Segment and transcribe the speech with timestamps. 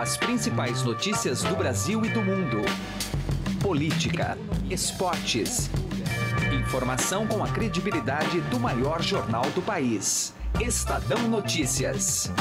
[0.00, 2.62] As principais notícias do Brasil e do mundo.
[3.60, 4.38] Política,
[4.70, 5.68] esportes.
[6.58, 10.32] Informação com a credibilidade do maior jornal do país.
[10.58, 12.32] Estadão Notícias.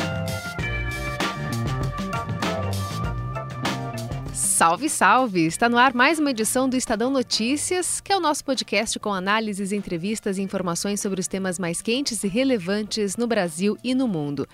[4.34, 5.46] Salve, salve!
[5.46, 9.14] Está no ar mais uma edição do Estadão Notícias, que é o nosso podcast com
[9.14, 14.08] análises, entrevistas e informações sobre os temas mais quentes e relevantes no Brasil e no
[14.08, 14.48] mundo.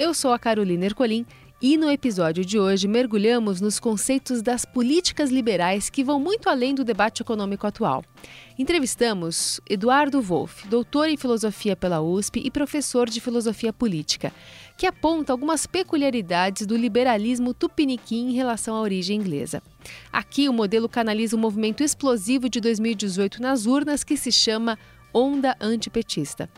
[0.00, 1.26] Eu sou a Carolina Ercolim
[1.62, 6.74] e no episódio de hoje mergulhamos nos conceitos das políticas liberais que vão muito além
[6.74, 8.02] do debate econômico atual.
[8.58, 14.32] Entrevistamos Eduardo Wolff, doutor em filosofia pela USP e professor de filosofia política,
[14.78, 19.62] que aponta algumas peculiaridades do liberalismo tupiniquim em relação à origem inglesa.
[20.10, 24.78] Aqui o modelo canaliza um movimento explosivo de 2018 nas urnas que se chama
[25.12, 26.48] Onda Antipetista.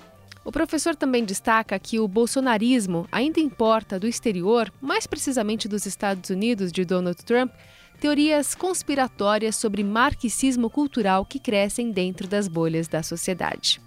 [0.44, 6.30] O professor também destaca que o bolsonarismo ainda importa do exterior, mais precisamente dos Estados
[6.30, 7.52] Unidos de Donald Trump,
[8.00, 13.80] teorias conspiratórias sobre marxismo cultural que crescem dentro das bolhas da sociedade.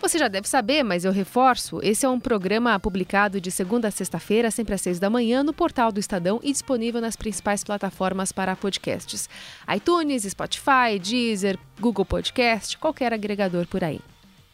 [0.00, 3.90] Você já deve saber, mas eu reforço: esse é um programa publicado de segunda a
[3.90, 8.32] sexta-feira, sempre às seis da manhã, no portal do Estadão e disponível nas principais plataformas
[8.32, 9.28] para podcasts:
[9.72, 14.00] iTunes, Spotify, Deezer, Google Podcast, qualquer agregador por aí.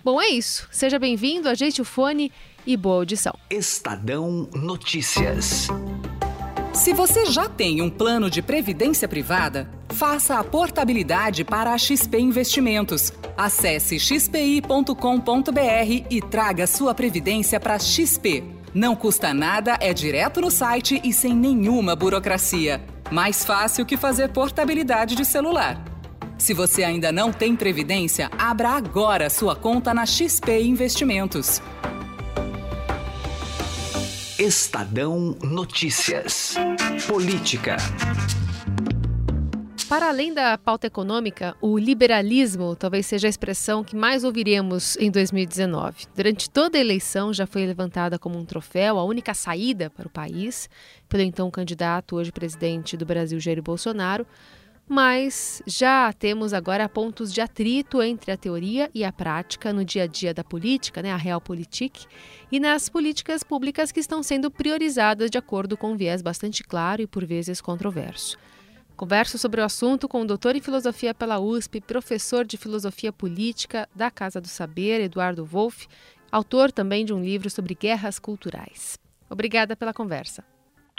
[0.07, 0.69] Bom, é isso.
[0.71, 2.31] Seja bem-vindo, ajeite o fone
[2.65, 3.37] e boa audição.
[3.51, 5.67] Estadão Notícias.
[6.73, 12.21] Se você já tem um plano de previdência privada, faça a portabilidade para a XP
[12.21, 13.13] Investimentos.
[13.37, 14.95] Acesse xpi.com.br
[16.09, 18.45] e traga sua previdência para XP.
[18.73, 22.81] Não custa nada, é direto no site e sem nenhuma burocracia.
[23.11, 25.96] Mais fácil que fazer portabilidade de celular.
[26.39, 31.63] Se você ainda não tem previdência, abra agora sua conta na XP Investimentos.
[34.39, 36.55] Estadão Notícias.
[37.09, 37.79] Política.
[39.89, 45.11] Para além da pauta econômica, o liberalismo talvez seja a expressão que mais ouviremos em
[45.11, 46.07] 2019.
[46.15, 50.11] Durante toda a eleição já foi levantada como um troféu, a única saída para o
[50.11, 50.69] país,
[51.09, 54.27] pelo então candidato, hoje presidente do Brasil, Jair Bolsonaro,
[54.89, 60.05] mas já temos agora pontos de atrito entre a teoria e a prática no dia
[60.05, 62.07] a dia da política, né, a realpolitik,
[62.51, 67.03] e nas políticas públicas que estão sendo priorizadas de acordo com um viés bastante claro
[67.03, 68.39] e por vezes controverso.
[68.97, 73.89] Converso sobre o assunto com o doutor em filosofia pela USP, professor de filosofia política
[73.95, 75.87] da Casa do Saber, Eduardo Wolff,
[76.31, 78.99] autor também de um livro sobre guerras culturais.
[79.29, 80.45] Obrigada pela conversa.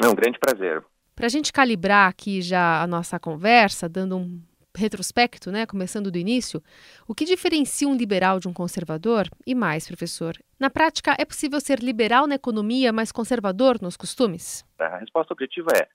[0.04, 0.84] É um grande prazer.
[1.18, 4.40] Para a gente calibrar aqui já a nossa conversa, dando um
[4.78, 6.62] retrospecto, né, começando do início,
[7.08, 9.26] o que diferencia um liberal de um conservador?
[9.44, 14.64] E mais, professor, na prática, é possível ser liberal na economia, mas conservador nos costumes?
[14.78, 15.88] A resposta objetiva é: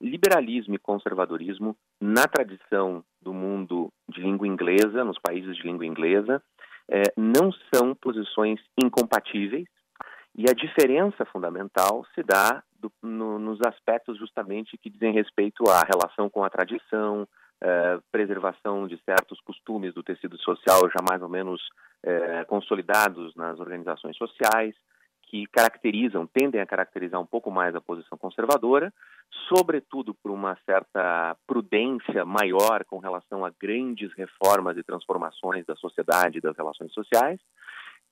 [0.00, 6.40] liberalismo e conservadorismo, na tradição do mundo de língua inglesa, nos países de língua inglesa,
[6.88, 9.66] é, não são posições incompatíveis,
[10.36, 15.82] e a diferença fundamental se dá do, no, nos aspectos justamente que dizem respeito à
[15.82, 17.26] relação com a tradição,
[17.62, 21.60] eh, preservação de certos costumes do tecido social já mais ou menos
[22.02, 24.74] eh, consolidados nas organizações sociais,
[25.30, 28.92] que caracterizam, tendem a caracterizar um pouco mais a posição conservadora,
[29.48, 36.38] sobretudo por uma certa prudência maior com relação a grandes reformas e transformações da sociedade
[36.38, 37.38] e das relações sociais,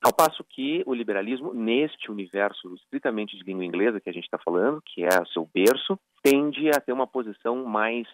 [0.03, 4.38] ao passo que o liberalismo, neste universo estritamente de língua inglesa que a gente está
[4.38, 8.06] falando, que é o seu berço, tende a ter uma posição mais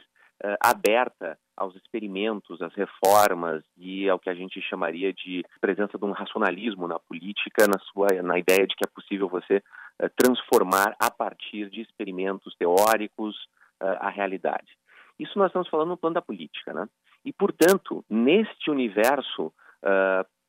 [0.42, 6.04] uh, aberta aos experimentos, às reformas e ao que a gente chamaria de presença de
[6.04, 10.96] um racionalismo na política, na sua na ideia de que é possível você uh, transformar
[10.98, 13.36] a partir de experimentos teóricos
[13.82, 14.72] uh, a realidade.
[15.18, 16.88] Isso nós estamos falando no plano da política, né?
[17.24, 19.52] E portanto, neste universo,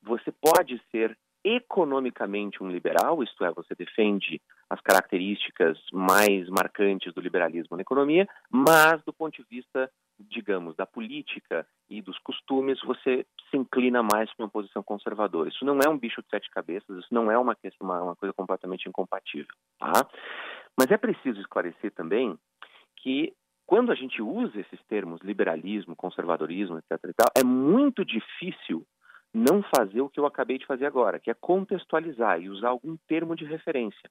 [0.02, 7.20] você pode ser economicamente um liberal, isto é, você defende as características mais marcantes do
[7.20, 9.88] liberalismo na economia, mas do ponto de vista,
[10.18, 15.48] digamos, da política e dos costumes, você se inclina mais para uma posição conservadora.
[15.48, 18.32] Isso não é um bicho de sete cabeças, isso não é uma, uma, uma coisa
[18.32, 19.54] completamente incompatível.
[19.78, 19.92] Tá?
[20.76, 22.36] Mas é preciso esclarecer também
[22.96, 23.32] que
[23.64, 27.14] quando a gente usa esses termos liberalismo, conservadorismo, etc.
[27.16, 28.84] Tal, é muito difícil
[29.34, 32.96] não fazer o que eu acabei de fazer agora, que é contextualizar e usar algum
[33.06, 34.10] termo de referência.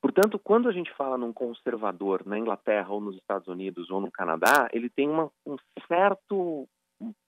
[0.00, 4.10] Portanto, quando a gente fala num conservador na Inglaterra ou nos Estados Unidos ou no
[4.10, 5.56] Canadá, ele tem uma, um
[5.86, 6.68] certo,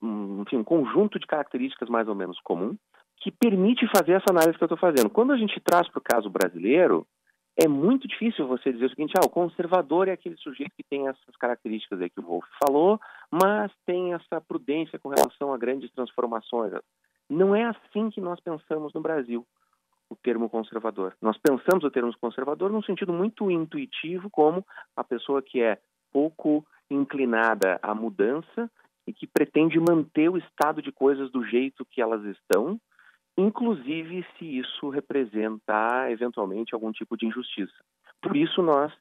[0.02, 2.76] enfim, um conjunto de características mais ou menos comum
[3.18, 5.08] que permite fazer essa análise que eu estou fazendo.
[5.08, 7.06] Quando a gente traz para o caso brasileiro,
[7.56, 11.06] é muito difícil você dizer o seguinte: ah, o conservador é aquele sujeito que tem
[11.06, 13.00] essas características aí que o Wolff falou,
[13.30, 16.72] mas tem essa prudência com relação a grandes transformações.
[17.28, 19.46] Não é assim que nós pensamos no Brasil
[20.10, 21.16] o termo conservador.
[21.20, 24.64] Nós pensamos o termo conservador num sentido muito intuitivo, como
[24.96, 25.78] a pessoa que é
[26.12, 28.70] pouco inclinada à mudança
[29.06, 32.80] e que pretende manter o estado de coisas do jeito que elas estão,
[33.36, 37.74] inclusive se isso representar eventualmente algum tipo de injustiça.
[38.22, 38.92] Por isso nós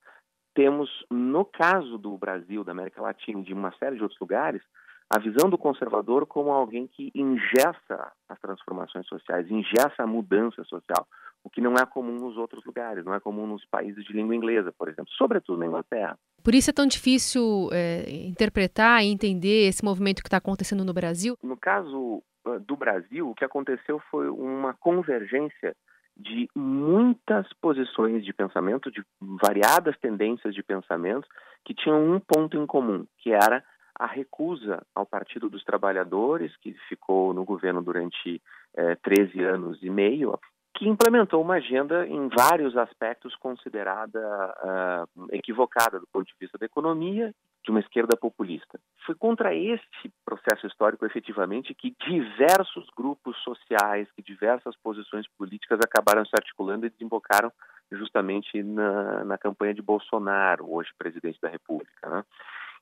[0.54, 4.62] temos, no caso do Brasil, da América Latina e de uma série de outros lugares,
[5.10, 11.08] a visão do conservador como alguém que ingessa as transformações sociais, ingessa a mudança social,
[11.44, 14.36] o que não é comum nos outros lugares, não é comum nos países de língua
[14.36, 16.18] inglesa, por exemplo, sobretudo na Inglaterra.
[16.44, 20.94] Por isso é tão difícil é, interpretar e entender esse movimento que está acontecendo no
[20.94, 21.38] Brasil?
[21.44, 22.24] No caso
[22.66, 25.76] do Brasil, o que aconteceu foi uma convergência
[26.16, 31.28] de muitas posições de pensamento, de variadas tendências de pensamento,
[31.66, 33.64] que tinham um ponto em comum, que era
[33.98, 38.42] a recusa ao Partido dos Trabalhadores, que ficou no governo durante
[38.76, 40.38] eh, 13 anos e meio,
[40.76, 46.66] que implementou uma agenda em vários aspectos considerada uh, equivocada do ponto de vista da
[46.66, 48.80] economia, de uma esquerda populista.
[49.06, 56.26] Foi contra este processo histórico, efetivamente, que diversos grupos sociais, que diversas posições políticas acabaram
[56.26, 57.52] se articulando e desembocaram
[57.92, 62.10] justamente na, na campanha de Bolsonaro, hoje presidente da República.
[62.10, 62.24] Né?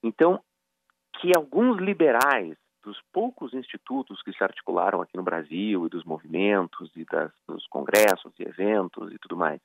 [0.02, 0.42] Então,
[1.22, 6.92] que alguns liberais dos poucos institutos que se articularam aqui no Brasil e dos movimentos
[6.96, 9.62] e das, dos congressos e eventos e tudo mais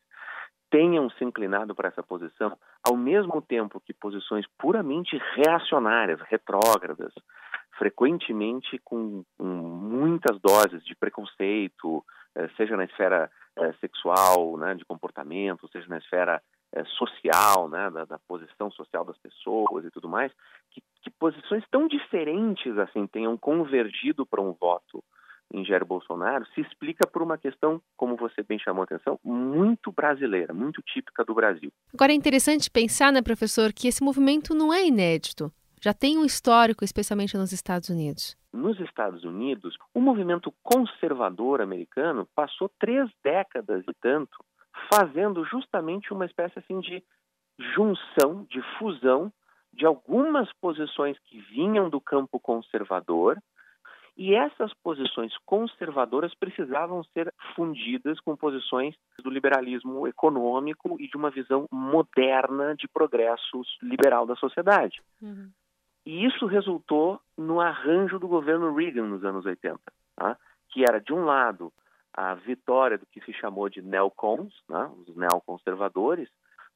[0.70, 7.14] tenham se inclinado para essa posição, ao mesmo tempo que posições puramente reacionárias, retrógradas,
[7.78, 12.04] frequentemente com, com muitas doses de preconceito,
[12.34, 16.42] eh, seja na esfera eh, sexual, né, de comportamento, seja na esfera
[16.72, 20.32] é, social, né, da, da, posição social das pessoas e tudo mais,
[20.70, 25.02] que, que posições tão diferentes assim tenham convergido para um voto
[25.52, 29.92] em Jair Bolsonaro se explica por uma questão, como você bem chamou a atenção, muito
[29.92, 31.72] brasileira, muito típica do Brasil.
[31.94, 35.52] Agora é interessante pensar, né, professor, que esse movimento não é inédito.
[35.80, 38.36] Já tem um histórico, especialmente nos Estados Unidos.
[38.52, 44.44] Nos Estados Unidos, o movimento conservador americano passou três décadas e tanto
[44.92, 47.02] fazendo justamente uma espécie assim de
[47.58, 49.32] junção, de fusão
[49.72, 53.38] de algumas posições que vinham do campo conservador
[54.16, 61.30] e essas posições conservadoras precisavam ser fundidas com posições do liberalismo econômico e de uma
[61.30, 65.02] visão moderna de progresso liberal da sociedade.
[65.20, 65.50] Uhum.
[66.06, 69.78] E isso resultou no arranjo do governo Reagan nos anos 80,
[70.16, 70.38] tá?
[70.70, 71.70] que era, de um lado,
[72.16, 76.28] a vitória do que se chamou de neocons, né, os neoconservadores,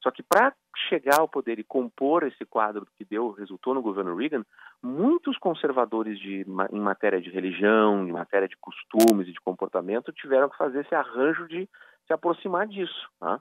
[0.03, 0.55] só que para
[0.89, 4.45] chegar ao poder e compor esse quadro que deu, resultou no governo Reagan,
[4.83, 10.49] muitos conservadores de, em matéria de religião, em matéria de costumes e de comportamento tiveram
[10.49, 11.69] que fazer esse arranjo de
[12.07, 13.09] se aproximar disso.
[13.21, 13.39] Né?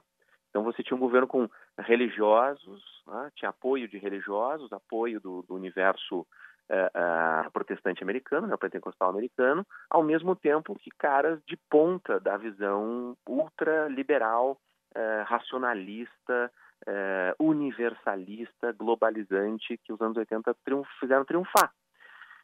[0.50, 1.48] Então você tinha um governo com
[1.78, 3.30] religiosos, né?
[3.36, 6.26] tinha apoio de religiosos, apoio do, do universo
[6.70, 13.16] uh, protestante americano, né, pentecostal americano, ao mesmo tempo que caras de ponta da visão
[13.28, 14.58] ultraliberal,
[14.96, 16.50] uh, racionalista,
[16.86, 21.72] uh, universalista, globalizante que os anos 80 triunf fizeram triunfar.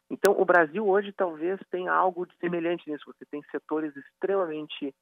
[0.09, 3.05] Então, o Brasil hoje talvez tenha algo de semelhante nisso.
[3.05, 4.93] Você tem setores extremamente é,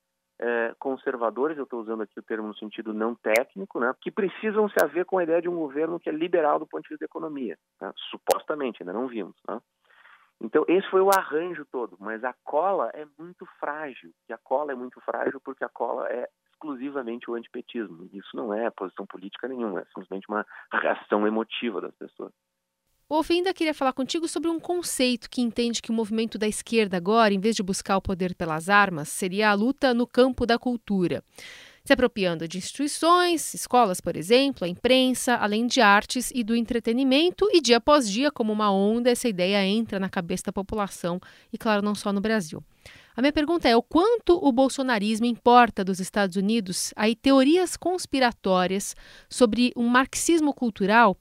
[0.80, 4.84] conservadores, eu estou usando aqui o termo no sentido não técnico, né, que precisam se
[4.84, 7.10] haver com a ideia de um governo que é liberal do ponto de vista da
[7.10, 7.58] economia.
[7.82, 9.36] Né, supostamente, ainda não vimos.
[9.48, 9.60] Né?
[10.42, 14.12] Então, esse foi o arranjo todo, mas a cola é muito frágil.
[14.30, 18.10] E a cola é muito frágil porque a cola é exclusivamente o antipetismo.
[18.14, 22.34] Isso não é posição política nenhuma, é simplesmente uma reação emotiva das pessoas.
[23.08, 26.98] O ainda queria falar contigo sobre um conceito que entende que o movimento da esquerda
[26.98, 30.58] agora, em vez de buscar o poder pelas armas, seria a luta no campo da
[30.58, 31.24] cultura.
[31.84, 37.48] Se apropriando de instituições, escolas, por exemplo, a imprensa, além de artes e do entretenimento,
[37.54, 41.22] e dia após dia, como uma onda, essa ideia entra na cabeça da população,
[41.54, 42.64] e claro, não só no Brasil.
[43.16, 48.96] A minha pergunta é: o quanto o bolsonarismo importa dos Estados Unidos aí teorias conspiratórias
[49.30, 51.18] sobre um marxismo cultural?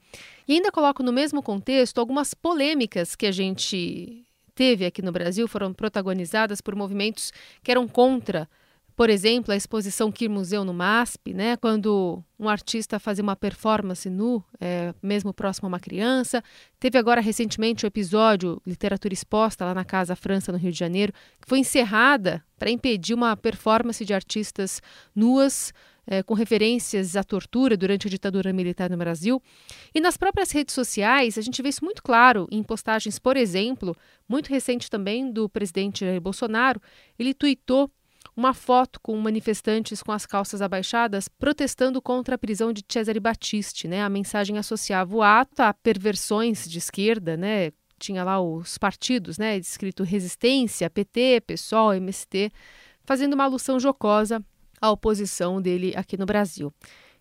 [0.47, 5.49] E ainda coloco no mesmo contexto algumas polêmicas que a gente teve aqui no Brasil,
[5.49, 7.33] foram protagonizadas por movimentos
[7.63, 8.49] que eram contra
[8.97, 14.09] por exemplo, a exposição Quir Museu no MASP, né, quando um artista fazia uma performance
[14.09, 16.43] nu, é, mesmo próximo a uma criança.
[16.79, 21.13] Teve agora recentemente o episódio Literatura Exposta, lá na Casa França, no Rio de Janeiro,
[21.41, 24.81] que foi encerrada para impedir uma performance de artistas
[25.15, 25.73] nuas
[26.07, 29.43] é, com referências à tortura durante a ditadura militar no Brasil.
[29.95, 33.97] E nas próprias redes sociais, a gente vê isso muito claro em postagens, por exemplo,
[34.29, 36.81] muito recente também do presidente Bolsonaro.
[37.19, 37.91] Ele tuitou
[38.37, 43.87] uma foto com manifestantes com as calças abaixadas protestando contra a prisão de Cesare Battisti.
[43.87, 44.03] Né?
[44.03, 47.71] A mensagem associava o ato a perversões de esquerda, né?
[47.99, 49.57] tinha lá os partidos, né?
[49.57, 52.51] escrito Resistência, PT, PSOL, MST,
[53.05, 54.45] fazendo uma alusão jocosa
[54.81, 56.73] à oposição dele aqui no Brasil.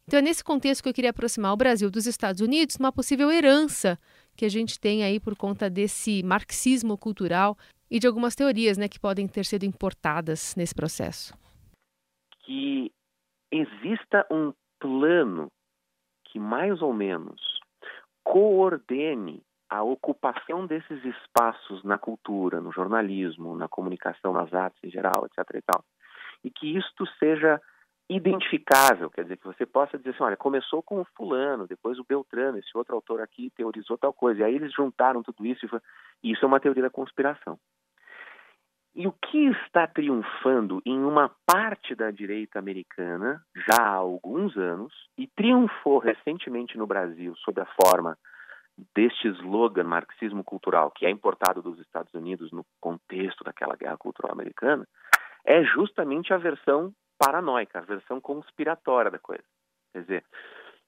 [0.05, 3.31] Então é nesse contexto que eu queria aproximar o Brasil dos Estados Unidos, uma possível
[3.31, 3.97] herança
[4.35, 7.57] que a gente tem aí por conta desse marxismo cultural
[7.93, 11.37] e de algumas teorias né, que podem ter sido importadas nesse processo.
[12.39, 12.91] Que
[13.51, 15.51] exista um plano
[16.25, 17.39] que mais ou menos
[18.23, 25.27] coordene a ocupação desses espaços na cultura, no jornalismo, na comunicação, nas artes em geral,
[25.27, 25.55] etc.
[25.55, 25.85] E, tal,
[26.43, 27.61] e que isto seja
[28.09, 32.03] identificável, quer dizer, que você possa dizer assim, olha, começou com o fulano, depois o
[32.03, 35.69] Beltrano, esse outro autor aqui teorizou tal coisa, e aí eles juntaram tudo isso, e
[35.69, 35.79] foi...
[36.23, 37.59] isso é uma teoria da conspiração.
[38.95, 44.93] E o que está triunfando em uma parte da direita americana já há alguns anos,
[45.17, 48.17] e triunfou recentemente no Brasil sob a forma
[48.95, 54.31] deste slogan marxismo cultural, que é importado dos Estados Unidos no contexto daquela guerra cultural
[54.31, 54.87] americana,
[55.45, 59.43] é justamente a versão paranoica, a versão conspiratória da coisa.
[59.91, 60.23] Quer dizer,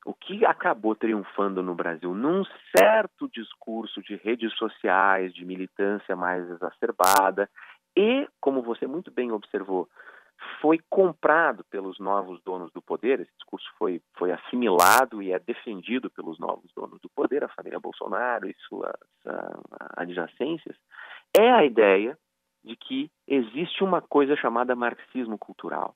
[0.06, 2.44] o que acabou triunfando no Brasil num
[2.76, 7.50] certo discurso de redes sociais, de militância mais exacerbada,
[7.96, 9.90] e, como você muito bem observou,
[10.62, 16.10] foi comprado pelos novos donos do poder, esse discurso foi, foi assimilado e é defendido
[16.10, 18.94] pelos novos donos do poder, a família Bolsonaro e suas
[19.26, 19.62] uh,
[19.96, 20.76] adjacências,
[21.36, 22.18] é a ideia
[22.64, 25.96] de que existe uma coisa chamada marxismo cultural.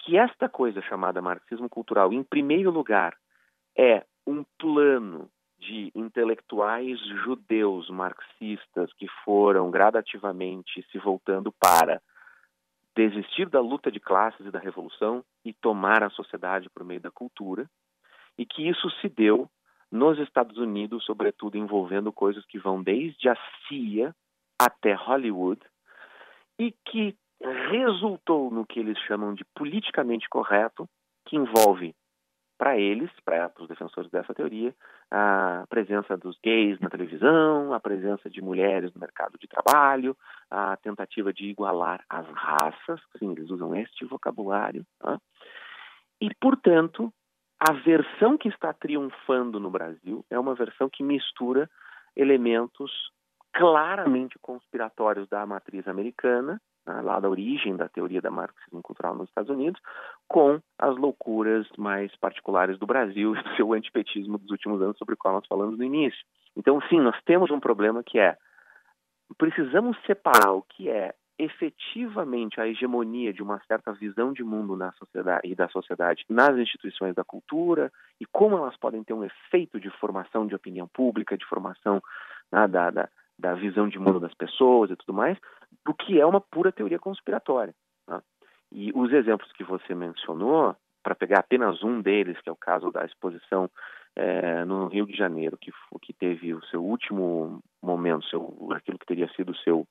[0.00, 3.16] Que esta coisa chamada marxismo cultural, em primeiro lugar,
[3.76, 5.28] é um plano
[5.64, 12.00] de intelectuais judeus marxistas que foram gradativamente se voltando para
[12.94, 17.10] desistir da luta de classes e da revolução e tomar a sociedade por meio da
[17.10, 17.68] cultura,
[18.38, 19.48] e que isso se deu
[19.90, 24.14] nos Estados Unidos, sobretudo envolvendo coisas que vão desde a CIA
[24.60, 25.60] até Hollywood,
[26.58, 27.16] e que
[27.70, 30.88] resultou no que eles chamam de politicamente correto,
[31.26, 31.94] que envolve
[32.56, 34.74] para eles, para os defensores dessa teoria,
[35.10, 40.16] a presença dos gays na televisão, a presença de mulheres no mercado de trabalho,
[40.50, 44.86] a tentativa de igualar as raças, sim, eles usam este vocabulário.
[44.98, 45.18] Tá?
[46.20, 47.12] E, portanto,
[47.58, 51.68] a versão que está triunfando no Brasil é uma versão que mistura
[52.16, 53.10] elementos
[53.52, 59.28] claramente conspiratórios da matriz americana né, lá da origem da teoria da marxismo cultural nos
[59.28, 59.80] Estados Unidos,
[60.28, 65.14] com as loucuras mais particulares do Brasil e do seu antipetismo dos últimos anos, sobre
[65.14, 66.24] o qual nós falamos no início.
[66.56, 68.36] Então, sim, nós temos um problema que é
[69.38, 74.92] precisamos separar o que é efetivamente a hegemonia de uma certa visão de mundo na
[74.92, 79.80] sociedade e da sociedade nas instituições da cultura e como elas podem ter um efeito
[79.80, 82.00] de formação de opinião pública, de formação
[82.52, 85.36] né, da, da, da visão de mundo das pessoas e tudo mais,
[85.84, 87.74] do que é uma pura teoria conspiratória.
[88.06, 88.22] Tá?
[88.72, 92.90] E os exemplos que você mencionou, para pegar apenas um deles, que é o caso
[92.90, 93.70] da exposição
[94.16, 95.72] é, no Rio de Janeiro, que,
[96.02, 99.86] que teve o seu último momento, seu, aquilo que teria sido o seu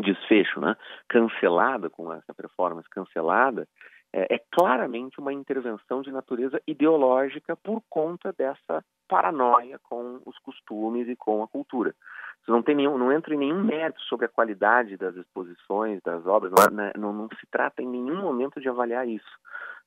[0.00, 0.74] desfecho, né,
[1.08, 3.68] cancelada com essa performance cancelada,
[4.12, 11.08] é, é, claramente uma intervenção de natureza ideológica por conta dessa paranoia com os costumes
[11.08, 11.94] e com a cultura.
[12.44, 16.26] Você não tem nenhum, não entra em nenhum mérito sobre a qualidade das exposições, das
[16.26, 16.52] obras.
[16.52, 19.30] Não, né, não, não se trata em nenhum momento de avaliar isso.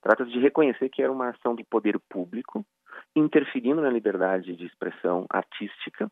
[0.02, 2.66] Trata de reconhecer que era uma ação do poder público
[3.14, 6.10] interferindo na liberdade de expressão artística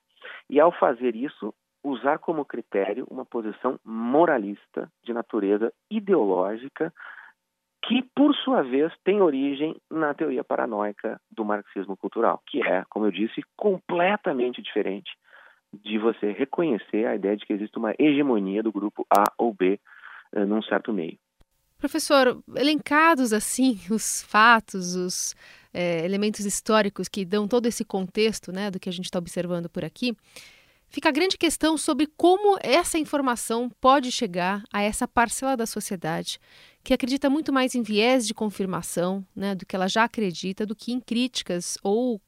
[0.49, 6.93] e, ao fazer isso, usar como critério uma posição moralista de natureza ideológica
[7.85, 13.05] que, por sua vez, tem origem na teoria paranoica do marxismo cultural, que é, como
[13.05, 15.11] eu disse, completamente diferente
[15.73, 19.79] de você reconhecer a ideia de que existe uma hegemonia do grupo A ou B
[20.33, 21.17] uh, num certo meio.
[21.77, 25.35] Professor, elencados assim os fatos, os
[25.73, 29.69] é, elementos históricos que dão todo esse contexto né, do que a gente está observando
[29.69, 30.15] por aqui,
[30.87, 36.39] fica a grande questão sobre como essa informação pode chegar a essa parcela da sociedade
[36.83, 40.75] que acredita muito mais em viés de confirmação né, do que ela já acredita, do
[40.75, 42.19] que em críticas ou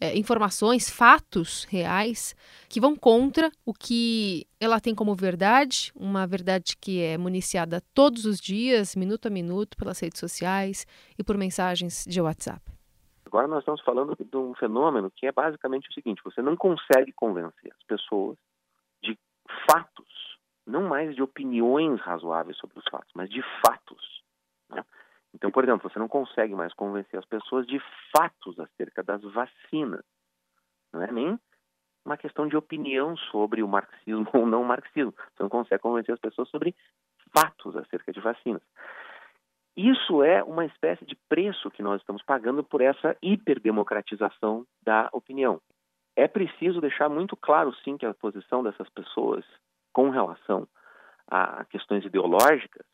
[0.00, 2.34] é, informações, fatos reais
[2.68, 8.24] que vão contra o que ela tem como verdade, uma verdade que é municiada todos
[8.24, 10.86] os dias, minuto a minuto, pelas redes sociais
[11.18, 12.62] e por mensagens de WhatsApp.
[13.26, 17.12] Agora nós estamos falando de um fenômeno que é basicamente o seguinte: você não consegue
[17.12, 18.38] convencer as pessoas
[19.02, 19.18] de
[19.68, 20.06] fatos,
[20.66, 24.22] não mais de opiniões razoáveis sobre os fatos, mas de fatos.
[24.70, 24.84] Né?
[25.34, 27.80] Então, por exemplo, você não consegue mais convencer as pessoas de
[28.16, 30.04] fatos acerca das vacinas.
[30.92, 31.38] Não é nem
[32.04, 35.14] uma questão de opinião sobre o marxismo ou não marxismo.
[35.34, 36.74] Você não consegue convencer as pessoas sobre
[37.36, 38.62] fatos acerca de vacinas.
[39.76, 45.60] Isso é uma espécie de preço que nós estamos pagando por essa hiperdemocratização da opinião.
[46.14, 49.44] É preciso deixar muito claro, sim, que a posição dessas pessoas
[49.94, 50.68] com relação
[51.30, 52.84] a questões ideológicas,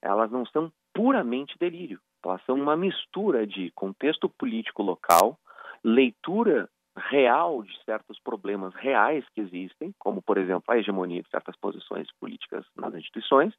[0.00, 2.00] elas não são puramente delírio.
[2.24, 5.38] Elas são uma mistura de contexto político local,
[5.84, 11.56] leitura real de certos problemas reais que existem, como, por exemplo, a hegemonia de certas
[11.56, 13.54] posições políticas nas instituições,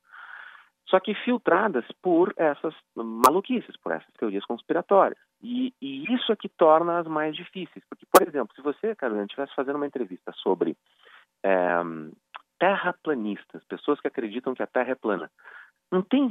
[0.88, 5.20] só que filtradas por essas maluquices, por essas teorias conspiratórias.
[5.42, 7.84] E, e isso é que torna as mais difíceis.
[7.90, 10.76] Porque, por exemplo, se você, Carolina, estivesse fazendo uma entrevista sobre
[11.44, 11.82] é,
[12.62, 15.32] terraplanistas, pessoas que acreditam que a Terra é plana,
[15.92, 16.30] não tem,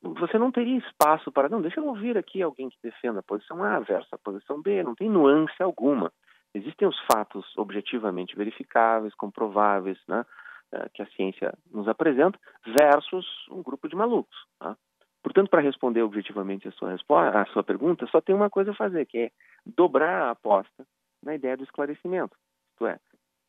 [0.00, 3.62] você não teria espaço para, não, deixa eu ouvir aqui alguém que defenda a posição
[3.64, 6.12] A versus a posição B, não tem nuance alguma.
[6.54, 10.24] Existem os fatos objetivamente verificáveis, comprováveis, né?
[10.72, 14.36] Eh, que a ciência nos apresenta versus um grupo de malucos.
[14.60, 14.76] Tá?
[15.22, 18.74] Portanto, para responder objetivamente a sua, resposta, a sua pergunta, só tem uma coisa a
[18.74, 19.30] fazer, que é
[19.66, 20.86] dobrar a aposta
[21.22, 22.36] na ideia do esclarecimento.
[22.70, 22.98] Isto é,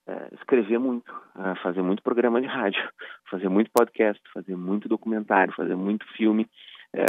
[0.08, 2.82] é escrever muito, é, fazer muito programa de rádio,
[3.30, 6.48] fazer muito podcast, fazer muito documentário, fazer muito filme,
[6.94, 7.06] é,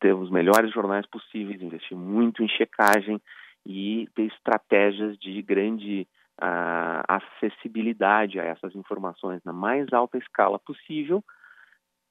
[0.00, 3.20] ter os melhores jornais possíveis, investir muito em checagem
[3.66, 6.06] e ter estratégias de grande
[6.38, 11.22] a acessibilidade a essas informações na mais alta escala possível,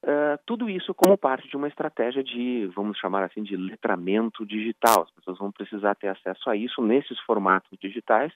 [0.05, 5.03] uh, tudo isso como parte de uma estratégia de, vamos chamar assim, de letramento digital.
[5.03, 8.31] As pessoas vão precisar ter acesso a isso nesses formatos digitais,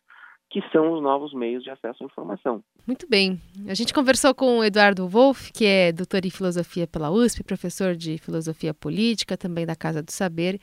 [0.50, 2.64] que são os novos meios de acesso à informação.
[2.88, 3.42] Muito bem.
[3.68, 7.96] A gente conversou com o Eduardo Wolff, que é doutor em filosofia pela USP, professor
[7.96, 10.60] de filosofia política, também da Casa do Saber,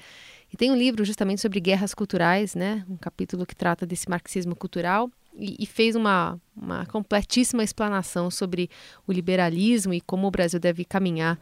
[0.53, 2.85] e tem um livro justamente sobre guerras culturais, né?
[2.89, 8.69] Um capítulo que trata desse marxismo cultural e, e fez uma, uma completíssima explanação sobre
[9.07, 11.39] o liberalismo e como o Brasil deve caminhar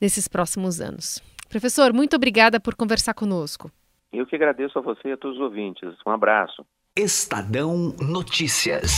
[0.00, 1.20] nesses próximos anos.
[1.48, 3.70] Professor, muito obrigada por conversar conosco.
[4.12, 5.94] Eu que agradeço a você e a todos os ouvintes.
[6.06, 6.64] Um abraço.
[7.00, 8.90] Estadão Notícias.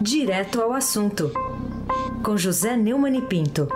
[0.00, 1.30] Direto ao assunto.
[2.24, 3.68] Com José Neumann e Pinto.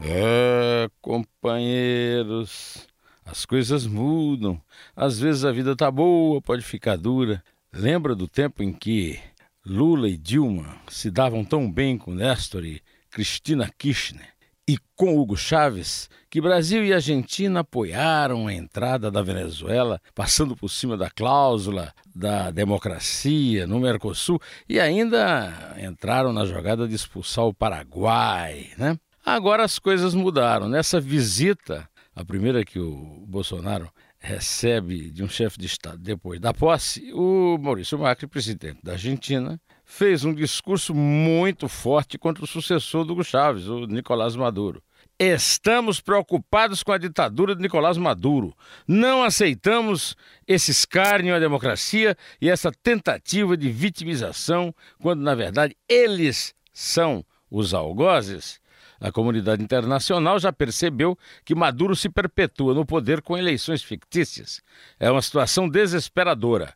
[0.00, 2.86] É, companheiros,
[3.24, 4.62] as coisas mudam.
[4.94, 7.42] Às vezes a vida tá boa, pode ficar dura.
[7.72, 9.18] Lembra do tempo em que
[9.64, 14.35] Lula e Dilma se davam tão bem com Néstor e Cristina Kirchner?
[14.68, 20.68] E com Hugo Chávez, que Brasil e Argentina apoiaram a entrada da Venezuela, passando por
[20.68, 27.54] cima da cláusula da democracia no Mercosul e ainda entraram na jogada de expulsar o
[27.54, 28.98] Paraguai, né?
[29.24, 30.68] Agora as coisas mudaram.
[30.68, 36.52] Nessa visita, a primeira que o Bolsonaro recebe de um chefe de Estado depois da
[36.52, 43.04] posse, o Maurício Macri, presidente da Argentina, fez um discurso muito forte contra o sucessor
[43.04, 44.82] do Hugo Chávez, o Nicolás Maduro.
[45.18, 48.54] Estamos preocupados com a ditadura de Nicolás Maduro.
[48.86, 50.14] Não aceitamos
[50.46, 57.72] esse escárnio à democracia e essa tentativa de vitimização, quando na verdade eles são os
[57.72, 58.60] algozes
[59.00, 64.62] a comunidade internacional já percebeu que Maduro se perpetua no poder com eleições fictícias.
[64.98, 66.74] É uma situação desesperadora.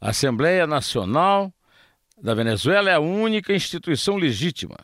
[0.00, 1.52] A Assembleia Nacional
[2.20, 4.76] da Venezuela é a única instituição legítima,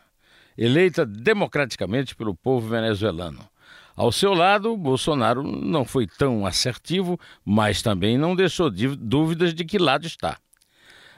[0.57, 3.49] eleita democraticamente pelo povo venezuelano.
[3.97, 9.79] Ao seu lado, Bolsonaro não foi tão assertivo, mas também não deixou dúvidas de que
[9.79, 10.38] lado está.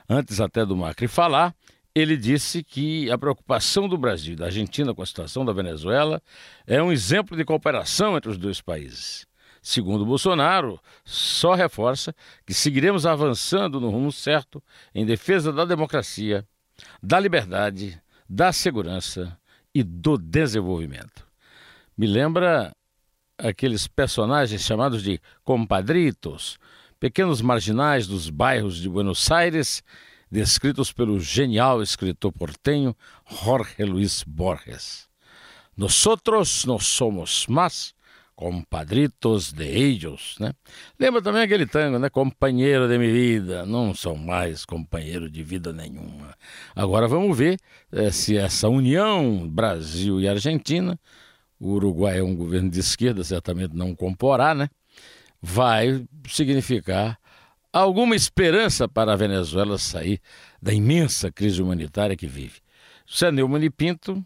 [0.09, 1.55] Antes até do Macri falar,
[1.95, 6.21] ele disse que a preocupação do Brasil e da Argentina com a situação da Venezuela
[6.65, 9.25] é um exemplo de cooperação entre os dois países.
[9.63, 12.13] Segundo Bolsonaro, só reforça
[12.45, 14.61] que seguiremos avançando no rumo certo
[14.93, 16.45] em defesa da democracia,
[17.01, 17.97] da liberdade,
[18.27, 19.39] da segurança
[19.73, 21.25] e do desenvolvimento.
[21.97, 22.75] Me lembra
[23.37, 26.57] aqueles personagens chamados de compadritos,
[26.99, 29.81] pequenos marginais dos bairros de Buenos Aires
[30.29, 35.07] descritos pelo genial escritor portenho Jorge Luis Borges.
[35.77, 37.95] Nosotros no somos más
[38.35, 40.53] compadritos de ellos, né?
[40.99, 42.09] Lembra também aquele tango, né?
[42.09, 46.35] Companheiro de minha vida, não são mais companheiro de vida nenhuma.
[46.75, 47.59] Agora vamos ver
[47.91, 50.99] é, se essa união Brasil e Argentina,
[51.59, 54.69] o Uruguai é um governo de esquerda, certamente não comporá, né?
[55.41, 57.17] Vai significar
[57.71, 60.19] alguma esperança para a Venezuela sair
[60.61, 62.61] da imensa crise humanitária que vive.
[63.05, 64.25] José Neumann e Pinto,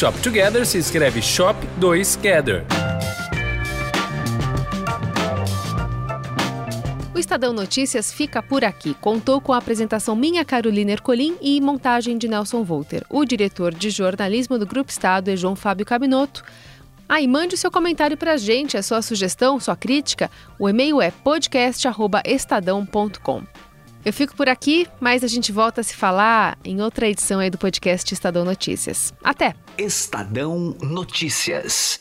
[0.01, 2.65] Shop Together se escreve Shop 2 Gather.
[7.13, 8.95] O Estadão Notícias fica por aqui.
[8.95, 13.05] Contou com a apresentação minha Carolina Ercolim e montagem de Nelson Volter.
[13.11, 16.43] O diretor de jornalismo do Grupo Estado é João Fábio Cabinotto.
[17.07, 20.31] Ah, e mande o seu comentário para a gente, a sua sugestão, sua crítica.
[20.57, 23.43] O e-mail é podcast.estadão.com.
[24.03, 27.49] Eu fico por aqui, mas a gente volta a se falar em outra edição aí
[27.49, 29.13] do podcast Estadão Notícias.
[29.23, 29.53] Até!
[29.77, 32.00] Estadão Notícias.